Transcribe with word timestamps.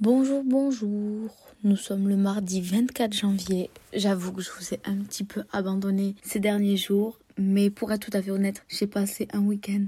Bonjour, 0.00 0.44
bonjour. 0.44 1.28
Nous 1.64 1.74
sommes 1.74 2.08
le 2.08 2.16
mardi 2.16 2.60
24 2.60 3.12
janvier. 3.12 3.68
J'avoue 3.92 4.30
que 4.30 4.40
je 4.40 4.50
vous 4.52 4.72
ai 4.72 4.78
un 4.84 4.94
petit 4.98 5.24
peu 5.24 5.42
abandonné 5.50 6.14
ces 6.22 6.38
derniers 6.38 6.76
jours, 6.76 7.18
mais 7.36 7.68
pour 7.68 7.90
être 7.90 8.08
tout 8.08 8.16
à 8.16 8.22
fait 8.22 8.30
honnête, 8.30 8.62
j'ai 8.68 8.86
passé 8.86 9.26
un 9.32 9.40
week-end 9.40 9.86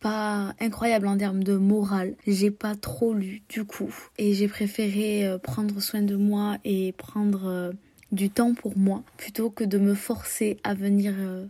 pas 0.00 0.54
incroyable 0.58 1.06
en 1.06 1.18
termes 1.18 1.44
de 1.44 1.56
morale. 1.56 2.16
J'ai 2.26 2.50
pas 2.50 2.74
trop 2.74 3.12
lu 3.12 3.42
du 3.50 3.64
coup 3.64 3.94
et 4.16 4.32
j'ai 4.32 4.48
préféré 4.48 5.26
euh, 5.26 5.36
prendre 5.38 5.80
soin 5.80 6.00
de 6.00 6.16
moi 6.16 6.56
et 6.64 6.92
prendre 6.92 7.46
euh, 7.46 7.72
du 8.10 8.30
temps 8.30 8.54
pour 8.54 8.76
moi 8.76 9.04
plutôt 9.18 9.50
que 9.50 9.64
de 9.64 9.78
me 9.78 9.94
forcer 9.94 10.56
à 10.64 10.74
venir 10.74 11.14
euh, 11.18 11.46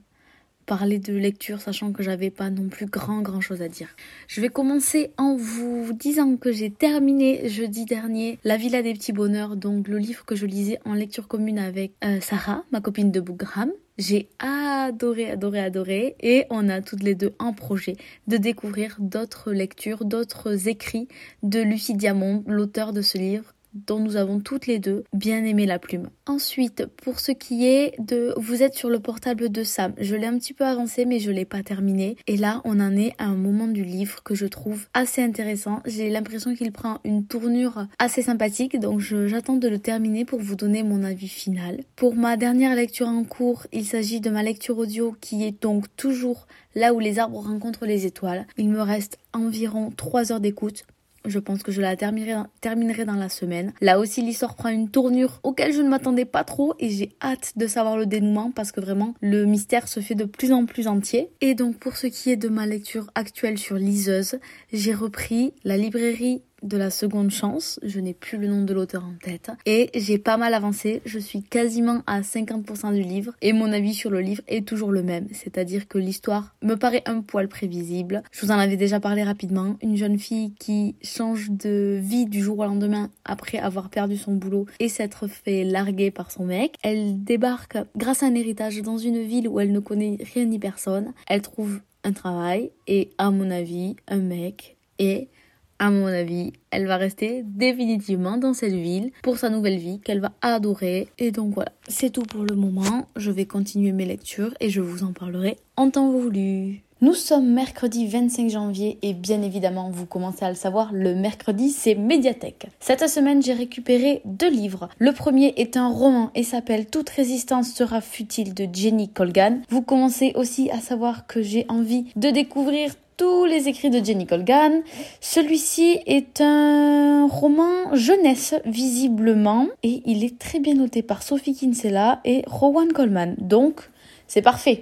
parler 0.67 0.99
de 0.99 1.13
lecture, 1.15 1.61
sachant 1.61 1.93
que 1.93 2.03
j'avais 2.03 2.31
pas 2.31 2.51
non 2.51 2.69
plus 2.69 2.87
grand 2.87 3.23
grand 3.23 3.41
chose 3.41 3.63
à 3.63 3.69
dire. 3.69 3.89
Je 4.29 4.41
vais 4.41 4.49
commencer 4.49 5.11
en 5.17 5.37
vous 5.37 5.93
disant 5.93 6.37
que 6.37 6.53
j'ai 6.53 6.71
terminé 6.71 7.49
jeudi 7.49 7.85
dernier 7.85 8.39
La 8.45 8.57
Villa 8.57 8.83
des 8.83 8.95
petits 8.95 9.13
bonheurs, 9.13 9.57
donc 9.57 9.89
le 9.89 9.99
livre 9.99 10.25
que 10.25 10.37
je 10.37 10.47
lisais 10.47 10.79
en 10.85 10.95
lecture 10.95 11.29
commune 11.29 11.59
avec 11.59 11.93
euh, 12.05 12.21
Sarah, 12.21 12.65
ma 12.73 12.81
copine 12.81 13.11
de 13.11 13.21
Bougram. 13.21 13.71
J'ai 13.99 14.29
adoré, 14.39 15.31
adoré, 15.31 15.61
adoré 15.61 16.17
et 16.21 16.47
on 16.51 16.69
a 16.69 16.81
toutes 16.81 17.03
les 17.03 17.15
deux 17.15 17.35
un 17.39 17.53
projet 17.53 17.97
de 18.27 18.39
découvrir 18.39 18.97
d'autres 18.99 19.53
lectures, 19.53 20.05
d'autres 20.05 20.69
écrits 20.69 21.09
de 21.43 21.61
Lucie 21.61 21.95
Diamond, 21.95 22.43
l'auteur 22.47 22.93
de 22.93 23.03
ce 23.03 23.19
livre 23.19 23.53
dont 23.75 23.99
nous 23.99 24.17
avons 24.17 24.41
toutes 24.41 24.67
les 24.67 24.79
deux 24.79 25.05
bien 25.13 25.45
aimé 25.45 25.67
la 25.67 25.79
plume. 25.79 26.09
Ensuite, 26.27 26.87
pour 26.87 27.21
ce 27.21 27.33
qui 27.33 27.67
est 27.67 27.95
de 28.01 28.35
vous 28.37 28.63
êtes 28.63 28.75
sur 28.75 28.91
le 28.91 29.01
portable 29.01 29.51
de 29.51 29.65
Sam, 29.65 29.95
je 29.99 30.15
l'ai 30.15 30.27
un 30.27 30.39
petit 30.39 30.55
peu 30.55 30.65
avancé 30.65 31.05
mais 31.05 31.19
je 31.19 31.31
l'ai 31.31 31.45
pas 31.45 31.63
terminé 31.63 32.17
et 32.27 32.37
là 32.37 32.61
on 32.65 32.81
en 32.81 32.97
est 32.97 33.13
à 33.19 33.25
un 33.25 33.35
moment 33.35 33.67
du 33.67 33.85
livre 33.85 34.23
que 34.23 34.35
je 34.35 34.47
trouve 34.47 34.87
assez 34.95 35.23
intéressant. 35.23 35.81
J'ai 35.87 36.11
l'impression 36.11 36.55
qu'il 36.55 36.73
prend 36.73 36.99
une 37.05 37.27
tournure 37.27 37.87
assez 37.99 38.23
sympathique 38.23 38.79
donc 38.79 39.01
j'attends 39.01 39.57
de 39.57 39.69
le 39.69 39.79
terminer 39.79 40.25
pour 40.25 40.41
vous 40.41 40.57
donner 40.57 40.83
mon 40.83 41.05
avis 41.05 41.29
final. 41.29 41.81
Pour 41.97 42.15
ma 42.15 42.37
dernière 42.37 42.75
lecture 42.75 43.09
en 43.09 43.25
cours, 43.25 43.67
il 43.73 43.85
s'agit 43.85 44.21
de 44.21 44.31
ma 44.31 44.43
lecture 44.43 44.79
audio 44.79 45.15
qui 45.21 45.45
est 45.45 45.63
donc 45.63 45.87
toujours 45.97 46.47
là 46.75 46.95
où 46.95 47.01
les 47.01 47.19
arbres 47.19 47.41
rencontrent 47.41 47.87
les 47.87 48.07
étoiles. 48.07 48.47
Il 48.57 48.69
me 48.69 48.81
reste 48.81 49.19
environ 49.33 49.91
3 49.97 50.33
heures 50.33 50.41
d'écoute. 50.41 50.85
Je 51.25 51.39
pense 51.39 51.63
que 51.63 51.73
je 51.73 51.81
la 51.81 51.97
terminerai, 51.97 53.05
dans 53.05 53.15
la 53.15 53.29
semaine. 53.29 53.73
Là 53.81 53.99
aussi, 53.99 54.23
l'histoire 54.23 54.55
prend 54.55 54.69
une 54.69 54.91
tournure 54.91 55.41
auquel 55.43 55.73
je 55.73 55.81
ne 55.81 55.89
m'attendais 55.89 56.25
pas 56.25 56.45
trop 56.45 56.75
et 56.79 56.91
j'ai 56.91 57.17
hâte 57.23 57.53
de 57.57 57.67
savoir 57.67 57.97
le 57.97 58.07
dénouement 58.07 58.51
parce 58.51 58.73
que 58.73 58.81
vraiment, 58.81 59.15
le 59.21 59.45
mystère 59.45 59.89
se 59.89 60.01
fait 60.01 60.15
de 60.15 60.25
plus 60.25 60.53
en 60.53 60.67
plus 60.67 60.89
entier. 60.89 61.31
Et 61.41 61.55
donc, 61.55 61.79
pour 61.79 61.97
ce 61.97 62.07
qui 62.07 62.31
est 62.31 62.37
de 62.37 62.49
ma 62.49 62.67
lecture 62.67 63.11
actuelle 63.15 63.59
sur 63.59 63.77
Liseuse, 63.77 64.39
j'ai 64.73 64.95
repris 64.95 65.55
la 65.65 65.77
librairie 65.77 66.43
de 66.63 66.77
la 66.77 66.91
seconde 66.91 67.31
chance, 67.31 67.81
je 67.83 68.01
n'ai 68.01 68.15
plus 68.15 68.39
le 68.39 68.49
nom 68.49 68.63
de 68.63 68.73
l'auteur 68.73 69.05
en 69.05 69.15
tête, 69.23 69.51
et 69.67 69.91
j'ai 69.95 70.19
pas 70.19 70.37
mal 70.37 70.55
avancé, 70.55 71.03
je 71.05 71.19
suis 71.19 71.43
quasiment 71.43 72.03
à 72.07 72.21
50% 72.21 72.95
du 72.95 73.03
livre, 73.03 73.33
et 73.43 73.53
mon 73.53 73.73
avis 73.73 73.95
sur 73.95 74.11
le 74.11 74.21
livre 74.21 74.43
est 74.49 74.67
toujours 74.67 74.93
le 74.93 75.03
même, 75.03 75.27
c'est-à-dire 75.33 75.89
que 75.89 75.99
l'histoire 75.99 76.55
me 76.63 76.75
paraît 76.75 77.03
un 77.07 77.21
poil 77.21 77.49
prévisible. 77.49 78.23
Je 78.31 78.45
vous 78.45 78.53
en 78.53 78.59
avais 78.59 78.77
déjà 78.77 79.01
parlé 79.01 79.23
rapidement, 79.23 79.77
une 79.83 79.97
jeune 79.97 80.19
fille 80.19 80.53
qui 80.59 80.97
change 81.03 81.51
de 81.51 81.99
vie 82.01 82.27
du 82.27 82.43
jour 82.43 82.59
au 82.59 82.65
lendemain 82.65 83.11
après 83.25 83.59
avoir 83.59 83.91
perdu 83.91 84.17
son 84.17 84.35
boulot 84.35 84.67
et 84.81 84.89
s'être 84.89 85.27
fait 85.27 85.65
larguer 85.65 86.11
par 86.11 86.31
son 86.31 86.45
mec. 86.45 86.77
Elle 86.83 87.23
débarque 87.23 87.79
grâce 87.97 88.23
à 88.23 88.27
un 88.27 88.35
héritage 88.35 88.81
dans 88.83 88.99
une 88.99 89.23
ville 89.23 89.49
où 89.49 89.61
elle 89.61 89.73
ne 89.73 89.81
connaît 89.81 90.19
rien 90.35 90.45
ni 90.45 90.59
personne. 90.59 91.13
Elle 91.27 91.43
trouve 91.43 91.81
un 92.05 92.13
travail 92.13 92.71
et 92.87 93.11
à 93.19 93.31
mon 93.31 93.51
avis 93.51 93.97
un 94.09 94.19
mec 94.19 94.77
et 94.99 95.29
à 95.79 95.91
mon 95.91 96.07
avis, 96.07 96.53
elle 96.71 96.87
va 96.87 96.97
rester 96.97 97.43
définitivement 97.45 98.37
dans 98.37 98.55
cette 98.55 98.73
ville 98.73 99.11
pour 99.23 99.39
sa 99.39 99.51
nouvelle 99.51 99.79
vie 99.79 100.01
qu'elle 100.01 100.21
va 100.21 100.33
adorer. 100.41 101.09
Et 101.19 101.31
donc 101.31 101.55
voilà, 101.55 101.73
c'est 101.89 102.11
tout 102.11 102.23
pour 102.23 102.45
le 102.45 102.55
moment. 102.55 103.09
Je 103.17 103.31
vais 103.31 103.47
continuer 103.47 103.93
mes 103.93 104.07
lectures 104.07 104.55
et 104.61 104.71
je 104.71 104.81
vous 104.81 105.05
en 105.05 105.13
parlerai 105.13 105.59
en 105.77 105.91
temps 105.91 106.11
voulu. 106.11 106.83
Nous 107.03 107.15
sommes 107.15 107.53
mercredi 107.53 108.07
25 108.07 108.49
janvier 108.49 109.01
et 109.03 109.13
bien 109.13 109.43
évidemment, 109.43 109.91
vous 109.91 110.07
commencez 110.07 110.45
à 110.45 110.49
le 110.49 110.55
savoir, 110.55 110.93
le 110.93 111.17
mercredi 111.17 111.71
c'est 111.71 111.97
médiathèque. 111.97 112.69
Cette 112.79 113.09
semaine, 113.09 113.43
j'ai 113.43 113.55
récupéré 113.55 114.23
deux 114.25 114.49
livres. 114.49 114.89
Le 115.01 115.11
premier 115.11 115.53
est 115.57 115.77
un 115.77 115.89
roman 115.89 116.31
et 116.37 116.45
s'appelle 116.45 116.87
Toute 116.87 117.11
résistance 117.11 117.73
sera 117.73 118.01
futile 118.01 118.55
de 118.55 118.69
Jenny 118.73 119.09
Colgan. 119.09 119.63
Vous 119.69 119.83
commencez 119.83 120.31
aussi 120.37 120.71
à 120.71 120.79
savoir 120.79 121.27
que 121.27 121.43
j'ai 121.43 121.67
envie 121.69 122.07
de 122.15 122.31
découvrir 122.31 122.95
tous 123.17 123.45
les 123.45 123.69
écrits 123.69 123.91
de 123.91 124.05
Jenny 124.05 124.27
Colgan. 124.27 124.83
Celui-ci 125.21 126.01
est 126.07 126.41
un 126.41 127.27
roman 127.27 127.95
jeunesse, 127.95 128.55
visiblement, 128.65 129.69
et 129.83 130.03
il 130.07 130.25
est 130.25 130.39
très 130.39 130.59
bien 130.59 130.75
noté 130.75 131.03
par 131.03 131.23
Sophie 131.23 131.55
Kinsella 131.55 132.21
et 132.25 132.43
Rowan 132.47 132.93
Coleman. 132.93 133.35
Donc, 133.39 133.81
c'est 134.27 134.43
parfait. 134.43 134.81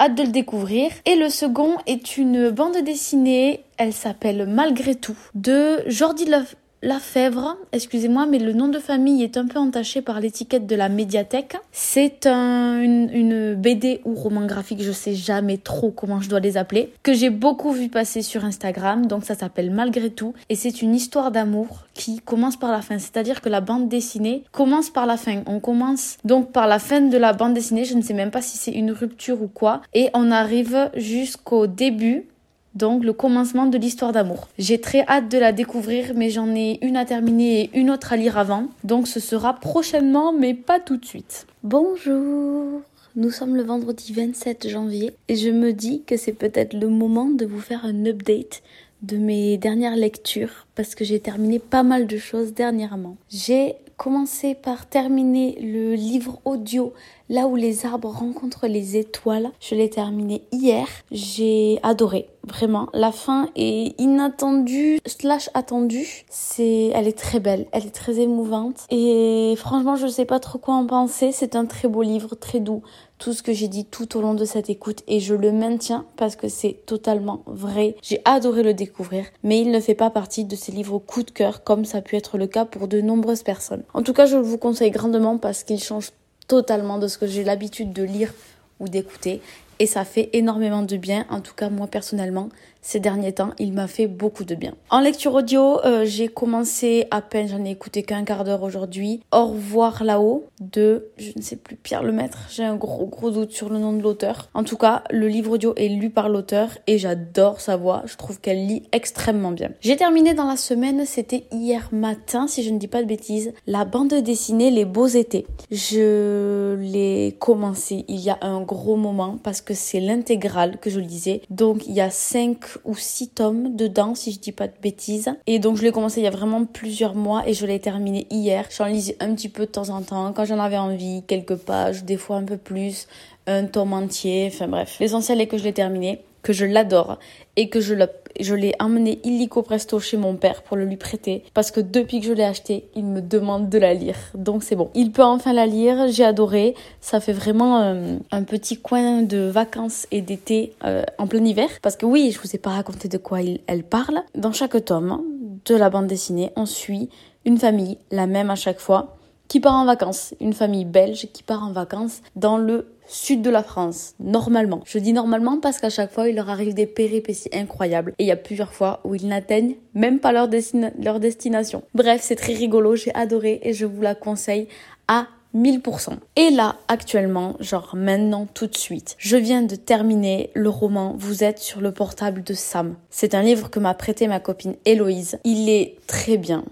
Hâte 0.00 0.14
de 0.14 0.22
le 0.22 0.30
découvrir. 0.30 0.90
Et 1.06 1.16
le 1.16 1.28
second 1.28 1.76
est 1.86 2.16
une 2.16 2.50
bande 2.50 2.78
dessinée, 2.78 3.64
elle 3.76 3.92
s'appelle 3.92 4.46
Malgré 4.46 4.94
tout, 4.94 5.18
de 5.34 5.82
Jordi 5.86 6.24
Love 6.24 6.54
la 6.82 6.98
Fèvre, 6.98 7.56
excusez-moi, 7.70 8.26
mais 8.26 8.40
le 8.40 8.52
nom 8.52 8.66
de 8.66 8.80
famille 8.80 9.22
est 9.22 9.36
un 9.36 9.46
peu 9.46 9.60
entaché 9.60 10.02
par 10.02 10.20
l'étiquette 10.20 10.66
de 10.66 10.74
la 10.74 10.88
médiathèque. 10.88 11.56
C'est 11.70 12.26
une, 12.26 13.54
BD 13.54 14.00
ou 14.04 14.14
roman 14.14 14.46
graphique, 14.46 14.82
je 14.82 14.90
sais 14.90 15.14
jamais 15.14 15.58
trop 15.58 15.90
comment 15.90 16.20
je 16.20 16.28
dois 16.28 16.40
les 16.40 16.56
appeler, 16.56 16.92
que 17.04 17.14
j'ai 17.14 17.30
beaucoup 17.30 17.70
vu 17.70 17.88
passer 17.88 18.22
sur 18.22 18.44
Instagram, 18.44 19.06
donc 19.06 19.24
ça 19.24 19.36
s'appelle 19.36 19.70
Malgré 19.70 20.10
tout, 20.10 20.34
et 20.48 20.56
c'est 20.56 20.82
une 20.82 20.94
histoire 20.94 21.30
d'amour 21.30 21.84
qui 21.94 22.18
commence 22.18 22.56
par 22.56 22.72
la 22.72 22.82
fin, 22.82 22.98
c'est-à-dire 22.98 23.40
que 23.40 23.48
la 23.48 23.60
bande 23.60 23.88
dessinée 23.88 24.42
commence 24.50 24.90
par 24.90 25.06
la 25.06 25.16
fin. 25.16 25.42
On 25.46 25.60
commence 25.60 26.16
donc 26.24 26.50
par 26.50 26.66
la 26.66 26.80
fin 26.80 27.00
de 27.00 27.16
la 27.16 27.32
bande 27.32 27.54
dessinée, 27.54 27.84
je 27.84 27.94
ne 27.94 28.02
sais 28.02 28.14
même 28.14 28.32
pas 28.32 28.42
si 28.42 28.58
c'est 28.58 28.72
une 28.72 28.90
rupture 28.90 29.40
ou 29.40 29.48
quoi, 29.48 29.82
et 29.94 30.10
on 30.14 30.32
arrive 30.32 30.90
jusqu'au 30.96 31.68
début 31.68 32.26
donc 32.74 33.04
le 33.04 33.12
commencement 33.12 33.66
de 33.66 33.78
l'histoire 33.78 34.12
d'amour. 34.12 34.48
J'ai 34.58 34.80
très 34.80 35.04
hâte 35.06 35.28
de 35.30 35.38
la 35.38 35.52
découvrir, 35.52 36.12
mais 36.14 36.30
j'en 36.30 36.54
ai 36.54 36.78
une 36.82 36.96
à 36.96 37.04
terminer 37.04 37.62
et 37.62 37.78
une 37.78 37.90
autre 37.90 38.12
à 38.12 38.16
lire 38.16 38.38
avant. 38.38 38.66
Donc 38.84 39.08
ce 39.08 39.20
sera 39.20 39.54
prochainement, 39.54 40.32
mais 40.32 40.54
pas 40.54 40.80
tout 40.80 40.96
de 40.96 41.04
suite. 41.04 41.46
Bonjour 41.62 42.82
nous 43.14 43.30
sommes 43.30 43.56
le 43.56 43.62
vendredi 43.62 44.14
27 44.14 44.68
janvier 44.70 45.12
et 45.28 45.36
je 45.36 45.50
me 45.50 45.74
dis 45.74 46.02
que 46.02 46.16
c'est 46.16 46.32
peut-être 46.32 46.72
le 46.72 46.88
moment 46.88 47.26
de 47.26 47.44
vous 47.44 47.60
faire 47.60 47.84
un 47.84 48.06
update 48.06 48.62
de 49.02 49.18
mes 49.18 49.58
dernières 49.58 49.96
lectures 49.96 50.66
parce 50.74 50.94
que 50.94 51.04
j'ai 51.04 51.20
terminé 51.20 51.58
pas 51.58 51.82
mal 51.82 52.06
de 52.06 52.16
choses 52.16 52.54
dernièrement. 52.54 53.16
J'ai 53.28 53.74
commencé 53.98 54.54
par 54.54 54.86
terminer 54.86 55.58
le 55.60 55.94
livre 55.94 56.40
audio 56.44 56.94
Là 57.28 57.46
où 57.46 57.56
les 57.56 57.86
arbres 57.86 58.10
rencontrent 58.10 58.66
les 58.66 58.96
étoiles. 58.96 59.50
Je 59.60 59.74
l'ai 59.74 59.90
terminé 59.90 60.42
hier. 60.52 60.86
J'ai 61.10 61.78
adoré. 61.82 62.28
Vraiment. 62.44 62.88
La 62.92 63.12
fin 63.12 63.48
est 63.54 63.98
inattendue 64.00 64.98
slash 65.06 65.48
attendue. 65.54 66.24
C'est, 66.28 66.90
elle 66.94 67.06
est 67.06 67.16
très 67.16 67.40
belle. 67.40 67.66
Elle 67.72 67.86
est 67.86 67.94
très 67.94 68.18
émouvante. 68.18 68.86
Et 68.90 69.54
franchement, 69.56 69.96
je 69.96 70.06
ne 70.06 70.10
sais 70.10 70.24
pas 70.24 70.40
trop 70.40 70.58
quoi 70.58 70.74
en 70.74 70.86
penser. 70.86 71.30
C'est 71.32 71.54
un 71.54 71.66
très 71.66 71.88
beau 71.88 72.02
livre, 72.02 72.34
très 72.34 72.58
doux. 72.60 72.82
Tout 73.18 73.32
ce 73.32 73.44
que 73.44 73.52
j'ai 73.52 73.68
dit 73.68 73.84
tout 73.84 74.16
au 74.16 74.20
long 74.20 74.34
de 74.34 74.44
cette 74.44 74.68
écoute 74.68 75.04
et 75.06 75.20
je 75.20 75.34
le 75.34 75.52
maintiens 75.52 76.06
parce 76.16 76.34
que 76.34 76.48
c'est 76.48 76.80
totalement 76.86 77.44
vrai. 77.46 77.94
J'ai 78.02 78.20
adoré 78.24 78.64
le 78.64 78.74
découvrir, 78.74 79.26
mais 79.44 79.60
il 79.60 79.70
ne 79.70 79.78
fait 79.78 79.94
pas 79.94 80.10
partie 80.10 80.44
de 80.44 80.56
ces 80.56 80.72
livres 80.72 80.98
coup 80.98 81.22
de 81.22 81.30
cœur 81.30 81.62
comme 81.62 81.84
ça 81.84 81.98
a 81.98 82.00
pu 82.00 82.16
être 82.16 82.36
le 82.36 82.48
cas 82.48 82.64
pour 82.64 82.88
de 82.88 83.00
nombreuses 83.00 83.44
personnes. 83.44 83.84
En 83.94 84.02
tout 84.02 84.12
cas, 84.12 84.26
je 84.26 84.36
vous 84.36 84.58
conseille 84.58 84.90
grandement 84.90 85.38
parce 85.38 85.62
qu'il 85.62 85.78
change 85.78 86.10
totalement 86.48 86.98
de 86.98 87.08
ce 87.08 87.18
que 87.18 87.26
j'ai 87.26 87.44
l'habitude 87.44 87.92
de 87.92 88.02
lire 88.02 88.32
ou 88.80 88.88
d'écouter 88.88 89.40
et 89.78 89.86
ça 89.86 90.04
fait 90.04 90.30
énormément 90.32 90.82
de 90.82 90.96
bien. 90.96 91.26
En 91.28 91.40
tout 91.40 91.54
cas, 91.54 91.68
moi 91.68 91.88
personnellement, 91.88 92.50
ces 92.82 93.00
derniers 93.00 93.32
temps, 93.32 93.50
il 93.58 93.72
m'a 93.72 93.86
fait 93.86 94.08
beaucoup 94.08 94.44
de 94.44 94.54
bien. 94.56 94.74
En 94.90 95.00
lecture 95.00 95.34
audio, 95.34 95.80
euh, 95.84 96.04
j'ai 96.04 96.28
commencé 96.28 97.06
à 97.12 97.22
peine, 97.22 97.48
j'en 97.48 97.64
ai 97.64 97.70
écouté 97.70 98.02
qu'un 98.02 98.24
quart 98.24 98.42
d'heure 98.44 98.64
aujourd'hui. 98.64 99.20
Au 99.32 99.46
revoir 99.46 100.02
là-haut 100.02 100.44
de, 100.60 101.06
je 101.16 101.30
ne 101.36 101.42
sais 101.42 101.56
plus, 101.56 101.76
Pierre 101.76 102.02
Lemaître. 102.02 102.38
J'ai 102.50 102.64
un 102.64 102.74
gros 102.74 103.06
gros 103.06 103.30
doute 103.30 103.52
sur 103.52 103.70
le 103.70 103.78
nom 103.78 103.92
de 103.92 104.02
l'auteur. 104.02 104.50
En 104.52 104.64
tout 104.64 104.76
cas, 104.76 105.04
le 105.10 105.28
livre 105.28 105.52
audio 105.52 105.74
est 105.76 105.88
lu 105.88 106.10
par 106.10 106.28
l'auteur 106.28 106.70
et 106.88 106.98
j'adore 106.98 107.60
sa 107.60 107.76
voix. 107.76 108.02
Je 108.06 108.16
trouve 108.16 108.40
qu'elle 108.40 108.66
lit 108.66 108.82
extrêmement 108.90 109.52
bien. 109.52 109.70
J'ai 109.80 109.96
terminé 109.96 110.34
dans 110.34 110.48
la 110.48 110.56
semaine, 110.56 111.06
c'était 111.06 111.44
hier 111.52 111.88
matin, 111.92 112.48
si 112.48 112.64
je 112.64 112.70
ne 112.70 112.78
dis 112.78 112.88
pas 112.88 113.02
de 113.02 113.08
bêtises, 113.08 113.52
la 113.68 113.84
bande 113.84 114.12
dessinée 114.12 114.72
Les 114.72 114.84
Beaux 114.84 115.06
Étés. 115.06 115.46
Je 115.70 116.74
l'ai 116.80 117.36
commencé 117.38 118.04
il 118.08 118.18
y 118.18 118.30
a 118.30 118.38
un 118.42 118.60
gros 118.60 118.96
moment 118.96 119.38
parce 119.42 119.60
que 119.60 119.72
c'est 119.72 120.00
l'intégrale 120.00 120.78
que 120.78 120.90
je 120.90 120.98
lisais. 120.98 121.42
Donc 121.48 121.86
il 121.86 121.92
y 121.92 122.00
a 122.00 122.10
cinq 122.10 122.71
ou 122.84 122.96
six 122.96 123.28
tomes 123.28 123.76
dedans, 123.76 124.14
si 124.14 124.32
je 124.32 124.40
dis 124.40 124.52
pas 124.52 124.66
de 124.66 124.74
bêtises. 124.82 125.32
Et 125.46 125.58
donc 125.58 125.76
je 125.76 125.82
l'ai 125.82 125.92
commencé 125.92 126.20
il 126.20 126.24
y 126.24 126.28
a 126.28 126.30
vraiment 126.30 126.64
plusieurs 126.64 127.14
mois 127.14 127.46
et 127.46 127.54
je 127.54 127.66
l'ai 127.66 127.80
terminé 127.80 128.26
hier. 128.30 128.66
J'en 128.76 128.86
lisais 128.86 129.16
un 129.20 129.34
petit 129.34 129.48
peu 129.48 129.66
de 129.66 129.70
temps 129.70 129.90
en 129.90 130.02
temps 130.02 130.32
quand 130.32 130.44
j'en 130.44 130.58
avais 130.58 130.78
envie, 130.78 131.22
quelques 131.26 131.56
pages, 131.56 132.04
des 132.04 132.16
fois 132.16 132.36
un 132.36 132.44
peu 132.44 132.56
plus, 132.56 133.06
un 133.46 133.66
tome 133.66 133.92
entier, 133.92 134.50
enfin 134.52 134.68
bref. 134.68 134.96
L'essentiel 135.00 135.40
est 135.40 135.46
que 135.46 135.58
je 135.58 135.64
l'ai 135.64 135.72
terminé. 135.72 136.20
Que 136.42 136.52
je 136.52 136.64
l'adore 136.64 137.18
et 137.56 137.68
que 137.68 137.80
je 137.80 138.54
l'ai 138.54 138.74
emmené 138.80 139.20
illico 139.24 139.62
presto 139.62 140.00
chez 140.00 140.16
mon 140.16 140.36
père 140.36 140.62
pour 140.62 140.76
le 140.76 140.84
lui 140.84 140.96
prêter 140.96 141.44
parce 141.54 141.70
que 141.70 141.80
depuis 141.80 142.20
que 142.20 142.26
je 142.26 142.32
l'ai 142.32 142.44
acheté, 142.44 142.88
il 142.94 143.04
me 143.04 143.20
demande 143.20 143.68
de 143.68 143.78
la 143.78 143.94
lire. 143.94 144.16
Donc 144.34 144.62
c'est 144.62 144.76
bon. 144.76 144.90
Il 144.94 145.12
peut 145.12 145.22
enfin 145.22 145.52
la 145.52 145.66
lire, 145.66 146.08
j'ai 146.08 146.24
adoré. 146.24 146.74
Ça 147.00 147.20
fait 147.20 147.32
vraiment 147.32 147.80
euh, 147.80 148.16
un 148.30 148.42
petit 148.42 148.78
coin 148.78 149.22
de 149.22 149.48
vacances 149.48 150.06
et 150.10 150.22
d'été 150.22 150.74
euh, 150.84 151.04
en 151.18 151.26
plein 151.26 151.44
hiver 151.44 151.68
parce 151.82 151.96
que 151.96 152.06
oui, 152.06 152.32
je 152.32 152.40
vous 152.40 152.54
ai 152.54 152.58
pas 152.58 152.70
raconté 152.70 153.08
de 153.08 153.18
quoi 153.18 153.42
il, 153.42 153.60
elle 153.66 153.84
parle. 153.84 154.22
Dans 154.34 154.52
chaque 154.52 154.84
tome 154.84 155.22
de 155.64 155.74
la 155.74 155.90
bande 155.90 156.06
dessinée, 156.06 156.50
on 156.56 156.66
suit 156.66 157.08
une 157.44 157.58
famille, 157.58 157.98
la 158.10 158.26
même 158.26 158.50
à 158.50 158.54
chaque 158.54 158.80
fois, 158.80 159.16
qui 159.48 159.60
part 159.60 159.74
en 159.74 159.84
vacances. 159.84 160.34
Une 160.40 160.52
famille 160.52 160.84
belge 160.84 161.28
qui 161.32 161.42
part 161.42 161.62
en 161.64 161.72
vacances 161.72 162.22
dans 162.36 162.56
le 162.56 162.86
sud 163.12 163.42
de 163.42 163.50
la 163.50 163.62
France, 163.62 164.14
normalement. 164.20 164.80
Je 164.84 164.98
dis 164.98 165.12
normalement 165.12 165.60
parce 165.60 165.78
qu'à 165.78 165.90
chaque 165.90 166.12
fois, 166.12 166.28
il 166.28 166.36
leur 166.36 166.50
arrive 166.50 166.74
des 166.74 166.86
péripéties 166.86 167.50
incroyables. 167.52 168.14
Et 168.18 168.24
il 168.24 168.26
y 168.26 168.32
a 168.32 168.36
plusieurs 168.36 168.72
fois 168.72 169.00
où 169.04 169.14
ils 169.14 169.28
n'atteignent 169.28 169.76
même 169.94 170.18
pas 170.18 170.32
leur, 170.32 170.48
destination. 170.48 171.82
Bref, 171.94 172.20
c'est 172.22 172.36
très 172.36 172.54
rigolo, 172.54 172.96
j'ai 172.96 173.14
adoré 173.14 173.60
et 173.62 173.72
je 173.72 173.86
vous 173.86 174.02
la 174.02 174.14
conseille 174.14 174.68
à 175.08 175.26
1000%. 175.54 176.14
Et 176.36 176.50
là, 176.50 176.76
actuellement, 176.88 177.56
genre 177.60 177.94
maintenant, 177.94 178.46
tout 178.52 178.66
de 178.66 178.76
suite, 178.76 179.16
je 179.18 179.36
viens 179.36 179.62
de 179.62 179.76
terminer 179.76 180.50
le 180.54 180.70
roman 180.70 181.14
Vous 181.18 181.44
êtes 181.44 181.58
sur 181.58 181.80
le 181.80 181.92
portable 181.92 182.42
de 182.42 182.54
Sam. 182.54 182.96
C'est 183.10 183.34
un 183.34 183.42
livre 183.42 183.70
que 183.70 183.78
m'a 183.78 183.94
prêté 183.94 184.28
ma 184.28 184.40
copine 184.40 184.76
Héloïse. 184.86 185.38
Il 185.44 185.68
est 185.68 185.96
très 186.06 186.38
bien. 186.38 186.64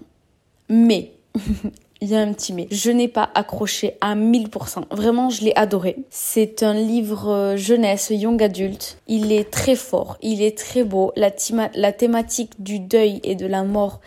Mais 0.69 1.11
il 2.01 2.09
y 2.09 2.15
a 2.15 2.19
un 2.19 2.33
petit 2.33 2.51
mais. 2.51 2.67
Je 2.71 2.89
n'ai 2.89 3.07
pas 3.07 3.29
accroché 3.35 3.95
à 4.01 4.15
1000%. 4.15 4.85
Vraiment, 4.91 5.29
je 5.29 5.43
l'ai 5.43 5.55
adoré. 5.55 5.97
C'est 6.09 6.63
un 6.63 6.73
livre 6.73 7.29
euh, 7.29 7.57
jeunesse, 7.57 8.09
young 8.09 8.41
adulte. 8.41 8.97
Il 9.07 9.31
est 9.31 9.51
très 9.51 9.75
fort, 9.75 10.17
il 10.21 10.41
est 10.41 10.57
très 10.57 10.83
beau. 10.83 11.11
La, 11.15 11.31
la 11.75 11.91
thématique 11.91 12.61
du 12.61 12.79
deuil 12.79 13.19
et 13.23 13.35
de 13.35 13.45
la 13.45 13.63
mort 13.63 14.01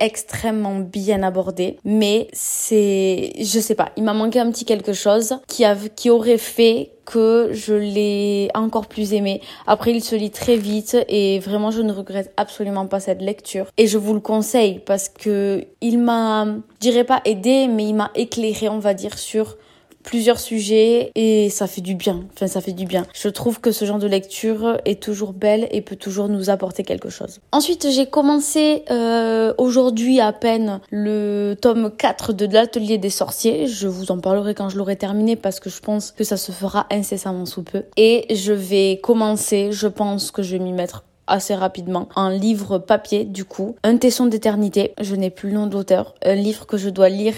extrêmement 0.00 0.78
bien 0.78 1.22
abordée, 1.22 1.78
mais 1.84 2.28
c'est, 2.32 3.32
je 3.38 3.60
sais 3.60 3.74
pas, 3.74 3.90
il 3.96 4.04
m'a 4.04 4.14
manqué 4.14 4.40
un 4.40 4.50
petit 4.50 4.64
quelque 4.64 4.92
chose 4.92 5.36
qui 5.46 5.64
a, 5.64 5.76
qui 5.96 6.10
aurait 6.10 6.38
fait 6.38 6.90
que 7.04 7.50
je 7.52 7.74
l'ai 7.74 8.48
encore 8.54 8.86
plus 8.86 9.12
aimé. 9.12 9.40
Après, 9.66 9.92
il 9.92 10.02
se 10.02 10.14
lit 10.14 10.30
très 10.30 10.56
vite 10.56 10.96
et 11.08 11.38
vraiment, 11.38 11.70
je 11.70 11.82
ne 11.82 11.92
regrette 11.92 12.32
absolument 12.36 12.86
pas 12.86 13.00
cette 13.00 13.20
lecture. 13.20 13.66
Et 13.76 13.86
je 13.86 13.98
vous 13.98 14.14
le 14.14 14.20
conseille 14.20 14.80
parce 14.84 15.08
que 15.08 15.64
il 15.80 15.98
m'a, 15.98 16.46
je 16.46 16.78
dirais 16.80 17.04
pas 17.04 17.20
aidé, 17.24 17.68
mais 17.68 17.84
il 17.84 17.94
m'a 17.94 18.10
éclairé, 18.14 18.68
on 18.68 18.78
va 18.78 18.94
dire, 18.94 19.18
sur 19.18 19.56
plusieurs 20.04 20.38
sujets 20.38 21.10
et 21.14 21.50
ça 21.50 21.66
fait 21.66 21.80
du 21.80 21.96
bien. 21.96 22.24
Enfin, 22.34 22.46
ça 22.46 22.60
fait 22.60 22.72
du 22.72 22.84
bien. 22.84 23.04
Je 23.12 23.28
trouve 23.28 23.60
que 23.60 23.72
ce 23.72 23.84
genre 23.84 23.98
de 23.98 24.06
lecture 24.06 24.78
est 24.84 25.02
toujours 25.02 25.32
belle 25.32 25.66
et 25.72 25.80
peut 25.80 25.96
toujours 25.96 26.28
nous 26.28 26.50
apporter 26.50 26.84
quelque 26.84 27.10
chose. 27.10 27.40
Ensuite, 27.50 27.88
j'ai 27.90 28.06
commencé 28.06 28.84
euh, 28.90 29.52
aujourd'hui 29.58 30.20
à 30.20 30.32
peine 30.32 30.80
le 30.90 31.56
tome 31.60 31.90
4 31.96 32.32
de 32.32 32.46
l'atelier 32.46 32.98
des 32.98 33.10
sorciers. 33.10 33.66
Je 33.66 33.88
vous 33.88 34.12
en 34.12 34.20
parlerai 34.20 34.54
quand 34.54 34.68
je 34.68 34.78
l'aurai 34.78 34.96
terminé 34.96 35.34
parce 35.34 35.58
que 35.58 35.70
je 35.70 35.80
pense 35.80 36.12
que 36.12 36.22
ça 36.22 36.36
se 36.36 36.52
fera 36.52 36.86
incessamment 36.90 37.46
sous 37.46 37.62
peu. 37.62 37.84
Et 37.96 38.32
je 38.34 38.52
vais 38.52 39.00
commencer, 39.02 39.72
je 39.72 39.88
pense 39.88 40.30
que 40.30 40.42
je 40.42 40.56
vais 40.56 40.62
m'y 40.62 40.72
mettre 40.72 41.04
assez 41.26 41.54
rapidement. 41.54 42.08
Un 42.16 42.30
livre 42.30 42.78
papier, 42.78 43.24
du 43.24 43.44
coup. 43.44 43.76
Un 43.82 43.96
tesson 43.96 44.26
d'éternité. 44.26 44.92
Je 45.00 45.14
n'ai 45.14 45.30
plus 45.30 45.48
le 45.48 45.54
nom 45.54 45.66
d'auteur. 45.66 46.14
Un 46.22 46.34
livre 46.34 46.66
que 46.66 46.76
je 46.76 46.90
dois 46.90 47.08
lire 47.08 47.34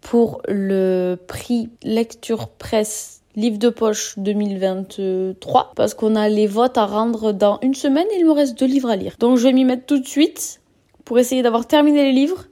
pour 0.00 0.42
le 0.48 1.16
prix 1.26 1.68
lecture 1.82 2.48
presse 2.48 3.22
livre 3.36 3.58
de 3.58 3.68
poche 3.68 4.14
2023 4.18 5.72
parce 5.76 5.94
qu'on 5.94 6.16
a 6.16 6.28
les 6.28 6.46
votes 6.46 6.78
à 6.78 6.86
rendre 6.86 7.32
dans 7.32 7.58
une 7.62 7.74
semaine 7.74 8.06
et 8.12 8.18
il 8.18 8.26
me 8.26 8.32
reste 8.32 8.58
deux 8.58 8.66
livres 8.66 8.90
à 8.90 8.96
lire. 8.96 9.16
Donc 9.18 9.36
je 9.36 9.44
vais 9.44 9.52
m'y 9.52 9.64
mettre 9.64 9.86
tout 9.86 9.98
de 9.98 10.06
suite 10.06 10.60
pour 11.04 11.18
essayer 11.18 11.42
d'avoir 11.42 11.66
terminé 11.66 12.02
les 12.04 12.12
livres 12.12 12.46